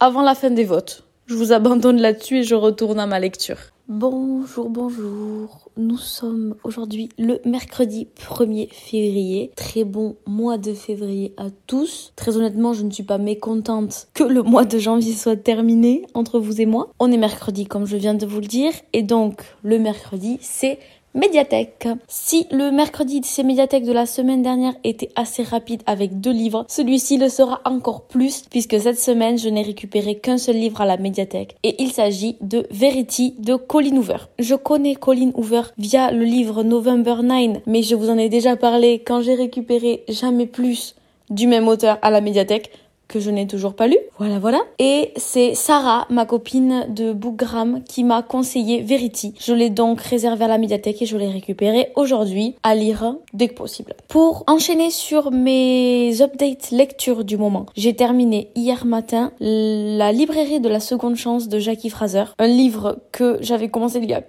avant 0.00 0.22
la 0.22 0.34
fin 0.34 0.50
des 0.50 0.64
votes. 0.64 1.04
Je 1.26 1.34
vous 1.34 1.52
abandonne 1.52 2.00
là-dessus 2.00 2.38
et 2.38 2.42
je 2.42 2.54
retourne 2.54 2.98
à 2.98 3.06
ma 3.06 3.20
lecture. 3.20 3.58
Bonjour, 3.94 4.70
bonjour. 4.70 5.68
Nous 5.76 5.98
sommes 5.98 6.54
aujourd'hui 6.64 7.10
le 7.18 7.42
mercredi 7.44 8.08
1er 8.16 8.72
février. 8.72 9.52
Très 9.54 9.84
bon 9.84 10.16
mois 10.26 10.56
de 10.56 10.72
février 10.72 11.34
à 11.36 11.48
tous. 11.66 12.14
Très 12.16 12.38
honnêtement, 12.38 12.72
je 12.72 12.84
ne 12.84 12.90
suis 12.90 13.02
pas 13.02 13.18
mécontente 13.18 14.08
que 14.14 14.24
le 14.24 14.42
mois 14.42 14.64
de 14.64 14.78
janvier 14.78 15.12
soit 15.12 15.36
terminé 15.36 16.06
entre 16.14 16.38
vous 16.38 16.62
et 16.62 16.64
moi. 16.64 16.90
On 17.00 17.12
est 17.12 17.18
mercredi 17.18 17.66
comme 17.66 17.84
je 17.84 17.98
viens 17.98 18.14
de 18.14 18.24
vous 18.24 18.40
le 18.40 18.46
dire. 18.46 18.72
Et 18.94 19.02
donc, 19.02 19.42
le 19.62 19.78
mercredi, 19.78 20.38
c'est 20.40 20.78
médiathèque. 21.14 21.88
Si 22.08 22.46
le 22.50 22.70
mercredi 22.70 23.20
de 23.20 23.26
ces 23.26 23.42
médiathèques 23.42 23.84
de 23.84 23.92
la 23.92 24.06
semaine 24.06 24.42
dernière 24.42 24.74
était 24.84 25.10
assez 25.16 25.42
rapide 25.42 25.82
avec 25.86 26.20
deux 26.20 26.32
livres, 26.32 26.64
celui-ci 26.68 27.18
le 27.18 27.28
sera 27.28 27.60
encore 27.64 28.02
plus 28.02 28.44
puisque 28.50 28.78
cette 28.80 28.98
semaine 28.98 29.38
je 29.38 29.48
n'ai 29.48 29.62
récupéré 29.62 30.16
qu'un 30.16 30.38
seul 30.38 30.56
livre 30.56 30.80
à 30.80 30.86
la 30.86 30.96
médiathèque 30.96 31.56
et 31.62 31.82
il 31.82 31.92
s'agit 31.92 32.36
de 32.40 32.66
Verity 32.70 33.34
de 33.38 33.56
Colin 33.56 33.96
Hoover. 33.96 34.28
Je 34.38 34.54
connais 34.54 34.94
Colin 34.94 35.30
Hoover 35.34 35.62
via 35.78 36.10
le 36.10 36.24
livre 36.24 36.62
November 36.62 37.16
9 37.22 37.62
mais 37.66 37.82
je 37.82 37.94
vous 37.94 38.10
en 38.10 38.18
ai 38.18 38.28
déjà 38.28 38.56
parlé 38.56 39.02
quand 39.04 39.20
j'ai 39.20 39.34
récupéré 39.34 40.04
Jamais 40.08 40.46
plus 40.46 40.94
du 41.30 41.46
même 41.46 41.68
auteur 41.68 41.98
à 42.02 42.10
la 42.10 42.20
médiathèque 42.20 42.70
que 43.12 43.20
je 43.20 43.30
n'ai 43.30 43.46
toujours 43.46 43.74
pas 43.74 43.86
lu. 43.86 43.98
Voilà, 44.18 44.38
voilà. 44.38 44.60
Et 44.78 45.12
c'est 45.16 45.54
Sarah, 45.54 46.06
ma 46.08 46.24
copine 46.24 46.86
de 46.88 47.12
Bookgram, 47.12 47.82
qui 47.84 48.04
m'a 48.04 48.22
conseillé 48.22 48.80
Verity. 48.80 49.34
Je 49.38 49.52
l'ai 49.52 49.68
donc 49.70 50.00
réservé 50.00 50.44
à 50.46 50.48
la 50.48 50.58
médiathèque 50.58 51.02
et 51.02 51.06
je 51.06 51.16
l'ai 51.16 51.28
récupéré 51.28 51.92
aujourd'hui 51.94 52.56
à 52.62 52.74
lire 52.74 53.16
dès 53.34 53.48
que 53.48 53.54
possible. 53.54 53.94
Pour 54.08 54.44
enchaîner 54.46 54.90
sur 54.90 55.30
mes 55.30 56.22
updates 56.22 56.70
lecture 56.70 57.24
du 57.24 57.36
moment, 57.36 57.66
j'ai 57.76 57.94
terminé 57.94 58.50
hier 58.54 58.86
matin 58.86 59.32
La 59.40 60.12
librairie 60.12 60.60
de 60.60 60.68
la 60.68 60.80
seconde 60.80 61.16
chance 61.16 61.48
de 61.48 61.58
Jackie 61.58 61.90
Fraser, 61.90 62.24
un 62.38 62.46
livre 62.46 62.98
que 63.12 63.36
j'avais 63.40 63.68
commencé 63.68 63.98
il 63.98 64.08
y 64.08 64.14
a 64.14 64.22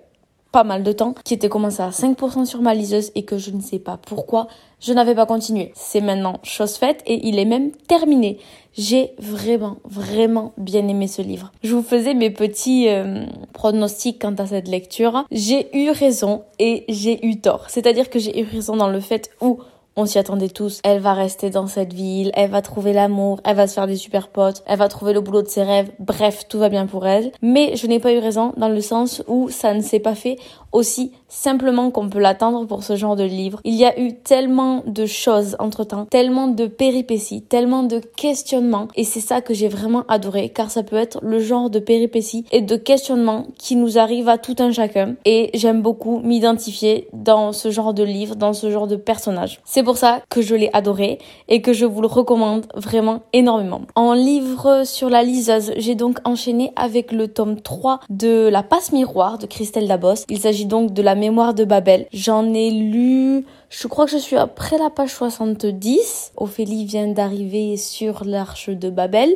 pas 0.53 0.63
mal 0.63 0.83
de 0.83 0.91
temps, 0.91 1.15
qui 1.25 1.33
était 1.33 1.50
commencé 1.50 1.81
à 1.81 1.89
5% 1.89 2.45
sur 2.45 2.61
ma 2.61 2.75
liseuse 2.75 3.11
et 3.15 3.25
que 3.25 3.39
je 3.39 3.50
ne 3.50 3.59
sais 3.59 3.79
pas 3.79 3.97
pourquoi 3.97 4.47
je 4.79 4.94
n'avais 4.94 5.15
pas 5.15 5.25
continué. 5.25 5.71
C'est 5.75 6.00
maintenant 6.00 6.39
chose 6.44 6.75
faite 6.75 7.01
et 7.07 7.27
il 7.27 7.39
est 7.39 7.45
même 7.45 7.71
terminé. 7.71 8.38
J'ai 8.77 9.13
vraiment, 9.17 9.77
vraiment 9.83 10.53
bien 10.57 10.88
aimé 10.88 11.07
ce 11.07 11.23
livre. 11.23 11.51
Je 11.63 11.73
vous 11.73 11.81
faisais 11.81 12.13
mes 12.13 12.29
petits 12.29 12.88
euh, 12.88 13.25
pronostics 13.53 14.21
quant 14.21 14.35
à 14.35 14.45
cette 14.45 14.67
lecture. 14.67 15.25
J'ai 15.31 15.75
eu 15.75 15.89
raison 15.89 16.44
et 16.59 16.85
j'ai 16.88 17.25
eu 17.25 17.39
tort. 17.39 17.65
C'est-à-dire 17.69 18.11
que 18.11 18.19
j'ai 18.19 18.39
eu 18.39 18.44
raison 18.44 18.75
dans 18.75 18.89
le 18.89 19.00
fait 19.00 19.31
où 19.41 19.59
on 19.95 20.05
s'y 20.05 20.17
attendait 20.17 20.49
tous. 20.49 20.79
Elle 20.83 20.99
va 20.99 21.13
rester 21.13 21.49
dans 21.49 21.67
cette 21.67 21.93
ville, 21.93 22.31
elle 22.33 22.49
va 22.49 22.61
trouver 22.61 22.93
l'amour, 22.93 23.39
elle 23.43 23.55
va 23.55 23.67
se 23.67 23.73
faire 23.75 23.87
des 23.87 23.95
super 23.95 24.27
potes, 24.27 24.63
elle 24.65 24.79
va 24.79 24.87
trouver 24.87 25.13
le 25.13 25.21
boulot 25.21 25.41
de 25.41 25.47
ses 25.47 25.63
rêves. 25.63 25.91
Bref, 25.99 26.47
tout 26.47 26.59
va 26.59 26.69
bien 26.69 26.85
pour 26.85 27.05
elle. 27.05 27.31
Mais 27.41 27.75
je 27.75 27.87
n'ai 27.87 27.99
pas 27.99 28.13
eu 28.13 28.19
raison 28.19 28.53
dans 28.57 28.69
le 28.69 28.81
sens 28.81 29.23
où 29.27 29.50
ça 29.50 29.73
ne 29.73 29.81
s'est 29.81 30.00
pas 30.00 30.15
fait 30.15 30.38
aussi 30.74 31.12
simplement 31.27 31.89
qu'on 31.89 32.10
peut 32.10 32.20
l'attendre 32.20 32.65
pour 32.65 32.84
ce 32.84 32.96
genre 32.96 33.15
de 33.15 33.24
livre. 33.24 33.60
Il 33.63 33.74
y 33.74 33.86
a 33.86 34.00
eu 34.00 34.13
tellement 34.13 34.84
de 34.86 35.06
choses 35.06 35.56
entre 35.60 35.84
temps, 35.84 36.06
tellement 36.06 36.48
de 36.48 36.68
péripéties, 36.68 37.42
tellement 37.42 37.84
de 37.84 38.00
questionnements 38.15 38.88
et 38.96 39.03
c'est 39.03 39.20
ça 39.20 39.42
que 39.42 39.53
j'ai 39.53 39.68
vraiment 39.68 40.03
adoré 40.08 40.50
car 40.50 40.70
ça 40.70 40.84
peut 40.84 40.96
être 40.96 41.20
le 41.24 41.39
genre 41.39 41.70
de 41.70 41.80
péripéties 41.80 42.46
et 42.51 42.62
de 42.62 42.75
questionnements 42.75 43.48
qui 43.58 43.75
nous 43.75 43.98
arrivent 43.98 44.30
à 44.30 44.38
tout 44.38 44.56
un 44.60 44.72
chacun 44.72 45.15
et 45.25 45.50
j'aime 45.53 45.82
beaucoup 45.82 46.20
m'identifier 46.20 47.08
dans 47.13 47.51
ce 47.51 47.72
genre 47.72 47.94
de 47.94 48.03
livre, 48.03 48.36
dans 48.36 48.53
ce 48.53 48.70
genre 48.70 48.88
de 48.88 48.96
personnage. 48.96 49.60
C'est 49.65 49.84
pour 49.84 49.98
ça 49.98 50.22
que 50.30 50.42
je 50.42 50.56
l'ai 50.56 50.70
adoré 50.74 51.20
et 51.48 51.62
que 51.62 51.74
je 51.74 51.86
vous 51.86 52.01
le 52.01 52.08
recommande 52.08 52.68
vraiment 52.75 53.22
énormément. 53.34 53.82
En 53.96 54.13
livre 54.13 54.84
sur 54.86 55.10
la 55.10 55.24
liseuse, 55.24 55.72
j'ai 55.77 55.96
donc 55.96 56.20
enchaîné 56.25 56.72
avec 56.75 57.12
le 57.12 57.27
tome 57.27 57.60
3 57.62 58.01
de 58.10 58.50
La 58.50 58.63
passe 58.63 58.92
miroir 58.92 59.38
de 59.38 59.46
Christelle 59.46 59.88
Dabos. 59.88 60.25
Il 60.30 60.39
s'agit 60.39 60.62
donc 60.65 60.93
de 60.93 61.01
la 61.01 61.15
mémoire 61.15 61.53
de 61.53 61.65
Babel. 61.65 62.08
J'en 62.12 62.53
ai 62.53 62.72
lu 62.72 63.46
je 63.74 63.88
crois 63.88 64.05
que 64.05 64.12
je 64.12 64.17
suis 64.17 64.36
après 64.36 64.77
la 64.77 64.91
page 64.91 65.10
70. 65.15 66.34
Ophélie 66.38 66.86
vient 66.86 67.08
d'arriver 67.08 67.75
sur 67.75 68.24
l'arche 68.24 68.70
de 68.70 68.91
Babel 68.91 69.36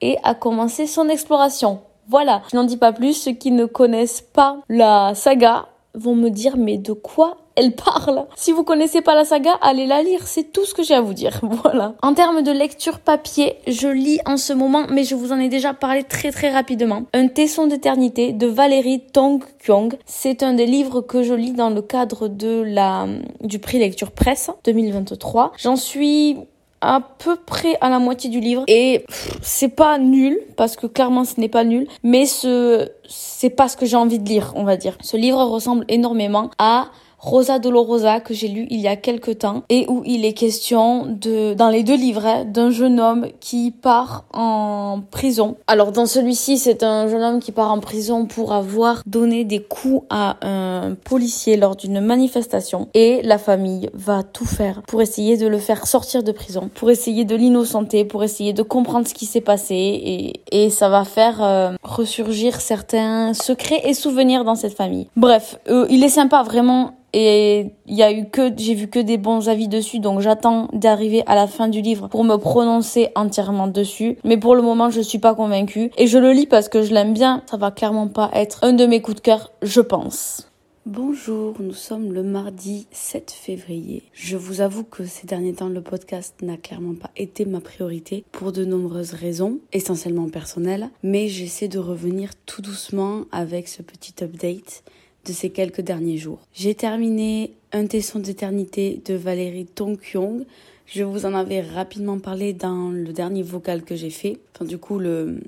et 0.00 0.16
a 0.22 0.34
commencé 0.34 0.86
son 0.86 1.10
exploration. 1.10 1.80
Voilà, 2.08 2.40
je 2.50 2.56
n'en 2.56 2.64
dis 2.64 2.78
pas 2.78 2.92
plus. 2.92 3.12
Ceux 3.12 3.32
qui 3.32 3.50
ne 3.50 3.66
connaissent 3.66 4.22
pas 4.22 4.56
la 4.70 5.14
saga 5.14 5.66
vont 5.94 6.16
me 6.16 6.30
dire 6.30 6.56
mais 6.56 6.78
de 6.78 6.94
quoi 6.94 7.36
elle 7.56 7.72
parle. 7.72 8.26
Si 8.36 8.52
vous 8.52 8.64
connaissez 8.64 9.00
pas 9.00 9.14
la 9.14 9.24
saga, 9.24 9.52
allez 9.60 9.86
la 9.86 10.02
lire, 10.02 10.26
c'est 10.26 10.52
tout 10.52 10.64
ce 10.64 10.74
que 10.74 10.82
j'ai 10.82 10.94
à 10.94 11.00
vous 11.00 11.14
dire. 11.14 11.40
Voilà. 11.64 11.94
En 12.02 12.14
termes 12.14 12.42
de 12.42 12.50
lecture 12.50 12.98
papier, 12.98 13.56
je 13.66 13.88
lis 13.88 14.18
en 14.26 14.36
ce 14.36 14.52
moment, 14.52 14.84
mais 14.90 15.04
je 15.04 15.14
vous 15.14 15.32
en 15.32 15.38
ai 15.38 15.48
déjà 15.48 15.72
parlé 15.72 16.02
très 16.02 16.32
très 16.32 16.50
rapidement. 16.50 17.04
Un 17.12 17.28
tesson 17.28 17.66
d'éternité 17.66 18.32
de 18.32 18.46
Valérie 18.46 19.00
Tong 19.00 19.42
Kyong. 19.64 19.96
C'est 20.04 20.42
un 20.42 20.52
des 20.54 20.66
livres 20.66 21.00
que 21.00 21.22
je 21.22 21.34
lis 21.34 21.52
dans 21.52 21.70
le 21.70 21.80
cadre 21.80 22.28
de 22.28 22.62
la 22.66 23.06
du 23.40 23.58
prix 23.58 23.78
lecture 23.78 24.10
presse 24.10 24.50
2023. 24.64 25.52
J'en 25.58 25.76
suis 25.76 26.36
à 26.84 27.00
peu 27.00 27.36
près 27.36 27.76
à 27.80 27.88
la 27.88 27.98
moitié 27.98 28.28
du 28.28 28.40
livre 28.40 28.64
et 28.66 29.04
c'est 29.40 29.68
pas 29.68 29.98
nul 29.98 30.38
parce 30.56 30.76
que 30.76 30.86
clairement 30.86 31.24
ce 31.24 31.40
n'est 31.40 31.48
pas 31.48 31.64
nul 31.64 31.86
mais 32.02 32.26
ce 32.26 32.90
c'est 33.08 33.48
pas 33.48 33.68
ce 33.68 33.76
que 33.78 33.86
j'ai 33.86 33.96
envie 33.96 34.18
de 34.18 34.28
lire 34.28 34.52
on 34.54 34.64
va 34.64 34.76
dire 34.76 34.98
ce 35.00 35.16
livre 35.16 35.42
ressemble 35.44 35.86
énormément 35.88 36.50
à 36.58 36.88
Rosa 37.24 37.58
Dolorosa 37.58 38.20
que 38.20 38.34
j'ai 38.34 38.48
lu 38.48 38.66
il 38.68 38.80
y 38.80 38.88
a 38.88 38.96
quelque 38.96 39.30
temps 39.30 39.62
et 39.70 39.86
où 39.88 40.02
il 40.04 40.26
est 40.26 40.34
question 40.34 41.06
de, 41.06 41.54
dans 41.54 41.70
les 41.70 41.82
deux 41.82 41.96
livres, 41.96 42.26
hein, 42.26 42.44
d'un 42.44 42.70
jeune 42.70 43.00
homme 43.00 43.28
qui 43.40 43.70
part 43.70 44.24
en 44.34 45.00
prison. 45.10 45.56
Alors 45.66 45.90
dans 45.90 46.04
celui-ci, 46.04 46.58
c'est 46.58 46.82
un 46.82 47.08
jeune 47.08 47.22
homme 47.22 47.40
qui 47.40 47.50
part 47.50 47.72
en 47.72 47.80
prison 47.80 48.26
pour 48.26 48.52
avoir 48.52 49.02
donné 49.06 49.44
des 49.44 49.62
coups 49.62 50.04
à 50.10 50.36
un 50.46 50.94
policier 50.94 51.56
lors 51.56 51.76
d'une 51.76 52.02
manifestation 52.02 52.88
et 52.92 53.22
la 53.22 53.38
famille 53.38 53.88
va 53.94 54.22
tout 54.22 54.44
faire 54.44 54.82
pour 54.82 55.00
essayer 55.00 55.38
de 55.38 55.46
le 55.46 55.58
faire 55.58 55.86
sortir 55.86 56.22
de 56.22 56.30
prison, 56.32 56.68
pour 56.74 56.90
essayer 56.90 57.24
de 57.24 57.34
l'innocenter, 57.34 58.04
pour 58.04 58.22
essayer 58.22 58.52
de 58.52 58.62
comprendre 58.62 59.08
ce 59.08 59.14
qui 59.14 59.24
s'est 59.24 59.40
passé 59.40 59.74
et, 59.74 60.42
et 60.52 60.68
ça 60.68 60.90
va 60.90 61.04
faire 61.04 61.42
euh, 61.42 61.72
ressurgir 61.82 62.60
certains 62.60 63.32
secrets 63.32 63.80
et 63.84 63.94
souvenirs 63.94 64.44
dans 64.44 64.56
cette 64.56 64.74
famille. 64.74 65.08
Bref, 65.16 65.58
euh, 65.70 65.86
il 65.88 66.04
est 66.04 66.10
sympa 66.10 66.42
vraiment 66.42 66.92
et 67.14 67.70
il 67.86 67.94
y 67.94 68.02
a 68.02 68.12
eu 68.12 68.28
que 68.28 68.50
j'ai 68.56 68.74
vu 68.74 68.88
que 68.88 68.98
des 68.98 69.18
bons 69.18 69.48
avis 69.48 69.68
dessus 69.68 70.00
donc 70.00 70.20
j'attends 70.20 70.68
d'arriver 70.72 71.22
à 71.26 71.36
la 71.36 71.46
fin 71.46 71.68
du 71.68 71.80
livre 71.80 72.08
pour 72.08 72.24
me 72.24 72.36
prononcer 72.36 73.10
entièrement 73.14 73.68
dessus. 73.68 74.18
Mais 74.24 74.36
pour 74.36 74.56
le 74.56 74.62
moment 74.62 74.90
je 74.90 75.00
suis 75.00 75.20
pas 75.20 75.34
convaincue. 75.34 75.92
Et 75.96 76.08
je 76.08 76.18
le 76.18 76.32
lis 76.32 76.46
parce 76.46 76.68
que 76.68 76.82
je 76.82 76.92
l'aime 76.92 77.14
bien. 77.14 77.42
Ça 77.48 77.56
va 77.56 77.70
clairement 77.70 78.08
pas 78.08 78.30
être 78.34 78.64
un 78.64 78.72
de 78.72 78.84
mes 78.84 79.00
coups 79.00 79.18
de 79.18 79.20
cœur 79.20 79.52
je 79.62 79.80
pense. 79.80 80.50
Bonjour, 80.86 81.54
nous 81.60 81.72
sommes 81.72 82.12
le 82.12 82.22
mardi 82.22 82.88
7 82.90 83.30
février. 83.30 84.02
Je 84.12 84.36
vous 84.36 84.60
avoue 84.60 84.84
que 84.84 85.06
ces 85.06 85.26
derniers 85.26 85.54
temps, 85.54 85.70
le 85.70 85.80
podcast 85.80 86.34
n'a 86.42 86.58
clairement 86.58 86.94
pas 86.94 87.10
été 87.16 87.46
ma 87.46 87.60
priorité 87.60 88.22
pour 88.32 88.52
de 88.52 88.66
nombreuses 88.66 89.14
raisons, 89.14 89.60
essentiellement 89.72 90.28
personnelles, 90.28 90.90
mais 91.02 91.28
j'essaie 91.28 91.68
de 91.68 91.78
revenir 91.78 92.32
tout 92.44 92.60
doucement 92.60 93.22
avec 93.32 93.68
ce 93.68 93.80
petit 93.80 94.22
update 94.22 94.84
de 95.24 95.32
ces 95.32 95.50
quelques 95.50 95.80
derniers 95.80 96.16
jours. 96.16 96.40
J'ai 96.52 96.74
terminé 96.74 97.52
Un 97.72 97.86
tesson 97.86 98.18
d'éternité 98.18 99.00
de 99.04 99.14
Valérie 99.14 99.66
Tonkyong. 99.66 100.44
Je 100.86 101.02
vous 101.02 101.26
en 101.26 101.34
avais 101.34 101.60
rapidement 101.60 102.18
parlé 102.18 102.52
dans 102.52 102.90
le 102.90 103.12
dernier 103.12 103.42
vocal 103.42 103.82
que 103.82 103.96
j'ai 103.96 104.10
fait. 104.10 104.38
Enfin, 104.54 104.64
du 104.64 104.78
coup, 104.78 104.98
le, 104.98 105.40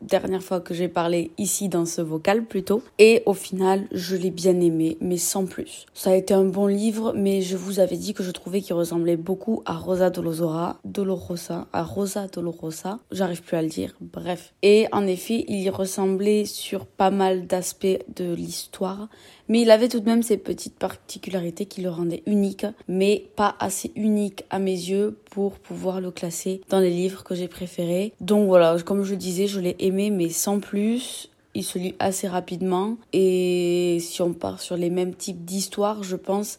dernière 0.00 0.42
fois 0.42 0.60
que 0.60 0.74
j'ai 0.74 0.88
parlé 0.88 1.30
ici 1.38 1.68
dans 1.68 1.86
ce 1.86 2.00
vocal 2.00 2.44
plutôt. 2.44 2.82
Et 2.98 3.22
au 3.26 3.34
final, 3.34 3.86
je 3.92 4.16
l'ai 4.16 4.30
bien 4.30 4.60
aimé, 4.60 4.96
mais 5.00 5.16
sans 5.16 5.46
plus. 5.46 5.86
Ça 5.94 6.10
a 6.10 6.14
été 6.14 6.34
un 6.34 6.44
bon 6.44 6.66
livre, 6.66 7.12
mais 7.16 7.42
je 7.42 7.56
vous 7.56 7.80
avais 7.80 7.96
dit 7.96 8.14
que 8.14 8.22
je 8.22 8.30
trouvais 8.30 8.60
qu'il 8.60 8.74
ressemblait 8.74 9.16
beaucoup 9.16 9.62
à 9.64 9.74
Rosa 9.74 10.10
Dolorosa, 10.10 10.78
Dolorosa, 10.84 11.66
à 11.72 11.82
Rosa 11.82 12.26
Dolorosa. 12.28 12.98
J'arrive 13.10 13.42
plus 13.42 13.56
à 13.56 13.62
le 13.62 13.68
dire. 13.68 13.94
Bref. 14.00 14.54
Et 14.62 14.86
en 14.92 15.06
effet, 15.06 15.44
il 15.48 15.60
y 15.60 15.70
ressemblait 15.70 16.44
sur 16.44 16.86
pas 16.86 17.10
mal 17.10 17.46
d'aspects 17.46 17.86
de 18.14 18.32
l'histoire, 18.32 19.08
mais 19.48 19.62
il 19.62 19.70
avait 19.70 19.88
tout 19.88 20.00
de 20.00 20.06
même 20.06 20.22
ces 20.22 20.36
petites 20.36 20.78
particularités 20.78 21.66
qui 21.66 21.82
le 21.82 21.90
rendaient 21.90 22.22
unique, 22.26 22.66
mais 22.88 23.28
pas 23.36 23.56
assez 23.58 23.92
unique 23.96 24.44
à 24.50 24.58
mes 24.58 24.70
yeux 24.70 25.18
pour 25.30 25.58
pouvoir 25.58 26.00
le 26.00 26.10
classer 26.10 26.60
dans 26.68 26.80
les 26.80 26.90
livres 26.90 27.24
que 27.24 27.34
j'ai 27.34 27.48
préférés. 27.48 28.12
Donc 28.20 28.46
voilà, 28.46 28.76
comme 28.84 29.04
je 29.04 29.14
disais, 29.14 29.46
je 29.46 29.60
l'ai 29.60 29.76
aimé, 29.78 30.10
mais 30.10 30.28
sans 30.28 30.60
plus 30.60 31.30
il 31.56 31.64
se 31.64 31.78
lit 31.78 31.94
assez 31.98 32.28
rapidement 32.28 32.98
et 33.14 33.96
si 34.00 34.20
on 34.20 34.34
part 34.34 34.60
sur 34.60 34.76
les 34.76 34.90
mêmes 34.90 35.14
types 35.14 35.44
d'histoires, 35.44 36.02
je 36.02 36.16
pense 36.16 36.58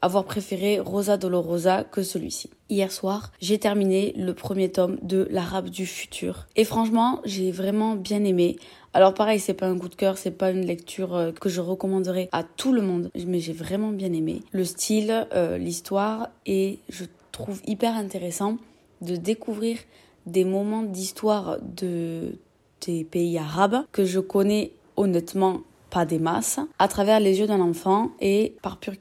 avoir 0.00 0.24
préféré 0.24 0.78
Rosa 0.78 1.16
Dolorosa 1.16 1.82
que 1.82 2.04
celui-ci. 2.04 2.50
Hier 2.70 2.92
soir, 2.92 3.32
j'ai 3.40 3.58
terminé 3.58 4.14
le 4.16 4.32
premier 4.34 4.70
tome 4.70 4.98
de 5.02 5.26
L'Arabe 5.30 5.70
du 5.70 5.86
futur 5.86 6.46
et 6.54 6.64
franchement, 6.64 7.20
j'ai 7.24 7.50
vraiment 7.50 7.96
bien 7.96 8.22
aimé. 8.24 8.58
Alors 8.98 9.14
pareil, 9.14 9.38
c'est 9.38 9.54
pas 9.54 9.68
un 9.68 9.78
coup 9.78 9.88
de 9.88 9.94
cœur, 9.94 10.18
c'est 10.18 10.32
pas 10.32 10.50
une 10.50 10.66
lecture 10.66 11.14
euh, 11.14 11.30
que 11.30 11.48
je 11.48 11.60
recommanderais 11.60 12.28
à 12.32 12.42
tout 12.42 12.72
le 12.72 12.82
monde, 12.82 13.12
mais 13.28 13.38
j'ai 13.38 13.52
vraiment 13.52 13.90
bien 13.90 14.12
aimé. 14.12 14.42
Le 14.50 14.64
style, 14.64 15.28
euh, 15.32 15.56
l'histoire 15.56 16.30
et 16.46 16.80
je 16.88 17.04
trouve 17.30 17.60
hyper 17.64 17.94
intéressant 17.94 18.56
de 19.00 19.14
découvrir 19.14 19.78
des 20.26 20.44
moments 20.44 20.82
d'histoire 20.82 21.58
de 21.62 22.40
des 22.84 23.04
pays 23.04 23.38
arabes 23.38 23.84
que 23.92 24.04
je 24.04 24.18
connais 24.18 24.72
honnêtement 24.96 25.60
pas 25.90 26.04
des 26.04 26.18
masses, 26.18 26.60
à 26.78 26.88
travers 26.88 27.20
les 27.20 27.38
yeux 27.40 27.46
d'un 27.46 27.60
enfant 27.60 28.10
et 28.20 28.56
par 28.62 28.78
pure 28.78 28.94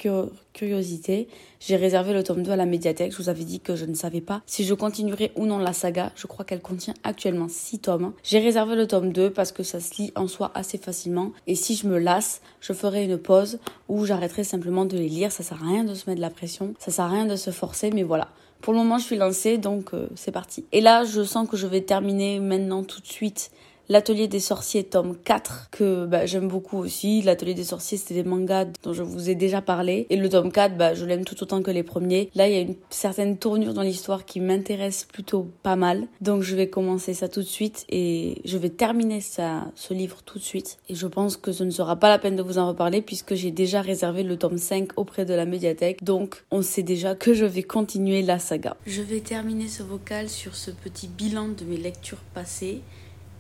curiosité, 0.53 1.27
j'ai 1.60 1.75
réservé 1.75 2.13
le 2.13 2.24
tome 2.24 2.44
2 2.44 2.51
à 2.51 2.56
la 2.56 2.65
médiathèque. 2.65 3.12
Je 3.12 3.17
vous 3.17 3.29
avais 3.29 3.44
dit 3.44 3.60
que 3.60 3.75
je 3.75 3.86
ne 3.86 3.94
savais 3.94 4.22
pas 4.22 4.41
si 4.46 4.63
je 4.63 4.74
continuerais 4.74 5.32
ou 5.36 5.46
non 5.46 5.60
la 5.60 5.74
saga. 5.74 6.12
Je 6.15 6.27
crois 6.27 6.46
qu'elle 6.46 6.62
contient 6.62 6.94
actuellement 7.03 7.48
6 7.50 7.79
tomes. 7.79 8.13
J'ai 8.24 8.39
réservé 8.39 8.75
le 8.75 8.88
tome 8.88 9.12
2 9.12 9.32
parce 9.32 9.51
que 9.51 9.63
ça 9.63 9.79
se 9.79 10.01
lit 10.01 10.12
en 10.15 10.27
soi 10.27 10.51
assez 10.56 10.77
facilement 10.77 11.32
et 11.46 11.56
si 11.56 11.75
je 11.75 11.88
me 11.88 11.98
lasse, 11.98 12.41
je 12.62 12.74
ferai 12.74 13.06
une 13.06 13.17
pause 13.17 13.60
où 13.88 14.06
j'arrêterai 14.06 14.44
simplement 14.44 14.86
de 14.86 14.98
les 14.98 15.10
lire. 15.10 15.32
Ça 15.32 15.44
sert 15.44 15.62
à 15.63 15.67
rien 15.67 15.84
de 15.84 15.94
se 15.94 16.10
mettre 16.10 16.17
de 16.17 16.25
la 16.25 16.29
pression, 16.29 16.74
ça 16.79 16.91
sert 16.91 17.06
à 17.06 17.10
rien 17.10 17.25
de 17.25 17.36
se 17.36 17.51
forcer, 17.51 17.91
mais 17.91 18.03
voilà. 18.03 18.29
Pour 18.62 18.74
le 18.74 18.79
moment, 18.79 18.98
je 18.98 19.03
suis 19.03 19.17
lancée, 19.17 19.58
donc 19.58 19.94
euh, 19.94 20.10
c'est 20.15 20.32
parti. 20.32 20.65
Et 20.72 20.82
là, 20.82 21.06
je 21.06 21.24
sens 21.24 21.48
que 21.48 21.58
je 21.58 21.67
vais 21.67 21.82
terminer 21.82 22.39
maintenant 22.39 22.84
tout 22.84 23.01
de 23.01 23.08
suite 23.08 23.51
L'Atelier 23.89 24.27
des 24.27 24.41
sorciers, 24.41 24.84
tome 24.84 25.15
4, 25.24 25.70
que 25.72 26.06
bah, 26.06 26.25
j'aime 26.25 26.50
beaucoup 26.50 26.77
aussi. 26.77 27.22
L'Atelier 27.22 27.53
des 27.53 27.63
sorciers, 27.63 27.98
c'était 27.98 28.15
des 28.15 28.27
mangas 28.27 28.65
dont 28.84 28.91
je 28.91 29.01
vous 29.01 29.29
ai 29.29 29.36
déjà 29.36 29.62
parlé. 29.62 30.08
Et 30.10 30.17
le 30.17 30.27
tome 30.27 30.51
4, 30.51 30.77
bah, 30.77 30.94
je 30.94 31.06
l'aime 31.06 31.24
tout 31.24 31.41
autant 31.41 31.62
que 31.62 31.72
les 31.72 31.84
premiers. 31.84 32.29
Là, 32.36 32.50
il 32.50 32.53
y 32.53 32.58
a 32.58 32.62
une 32.62 32.75
certaine 32.89 33.38
tournure 33.38 33.74
dans 33.74 33.84
l'histoire 33.84 34.25
qui 34.25 34.41
m'intéresse 34.41 35.06
plutôt 35.06 35.48
pas 35.63 35.77
mal. 35.77 36.08
Donc, 36.20 36.44
je 36.44 36.56
vais 36.56 36.67
commencer 36.67 37.13
ça 37.13 37.29
tout 37.29 37.39
de 37.39 37.46
suite 37.46 37.86
et 37.89 38.41
je 38.44 38.58
vais 38.58 38.70
terminer 38.70 39.22
ça, 39.22 39.72
ce 39.75 39.94
livre 39.94 40.22
tout 40.25 40.38
de 40.38 40.44
suite. 40.44 40.77
Et 40.89 40.96
je 40.96 41.08
pense 41.08 41.38
que 41.38 41.53
ce 41.53 41.63
ne 41.63 41.72
sera 41.72 41.96
pas 41.96 42.10
la 42.10 42.20
peine 42.20 42.36
de 42.36 42.44
vous 42.44 42.58
en 42.58 42.67
reparler 42.67 43.01
puisque 43.01 43.36
j'ai 43.36 43.51
déjà 43.51 43.82
réservé 43.82 44.24
le 44.24 44.36
tome 44.36 44.58
5 44.58 44.98
auprès 44.98 45.24
de 45.24 45.34
la 45.34 45.46
médiathèque. 45.46 46.03
Donc, 46.03 46.44
on 46.51 46.62
sait 46.62 46.84
déjà 46.84 47.15
que 47.15 47.34
je 47.34 47.46
vais 47.46 47.63
continuer 47.63 48.22
la 48.22 48.38
saga. 48.38 48.75
Je 48.86 49.01
vais 49.01 49.22
terminer 49.22 49.70
ce 49.70 49.82
vocal 49.82 50.27
sur 50.27 50.56
ce 50.56 50.72
petit 50.72 51.08
bilan 51.08 51.48
de 51.48 51.63
mes 51.63 51.77
lectures 51.77 52.22
passées 52.34 52.82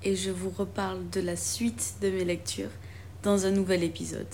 et 0.07 0.15
je 0.15 0.31
vous 0.31 0.51
reparle 0.51 1.09
de 1.09 1.19
la 1.19 1.35
suite 1.35 1.95
de 2.01 2.09
mes 2.09 2.23
lectures 2.23 2.69
dans 3.23 3.45
un 3.45 3.51
nouvel 3.51 3.83
épisode. 3.83 4.27